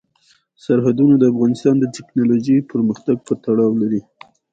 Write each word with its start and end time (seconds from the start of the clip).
سرحدونه 0.63 1.15
د 1.17 1.23
افغانستان 1.33 1.75
د 1.79 1.85
تکنالوژۍ 1.95 2.57
پرمختګ 2.71 3.15
سره 3.27 3.39
تړاو 3.45 3.79
لري. 3.81 4.01